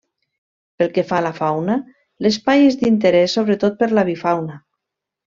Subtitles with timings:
[0.81, 1.75] Pel que fa a la fauna,
[2.27, 4.59] l'espai és d'interès sobretot per a l'avifauna.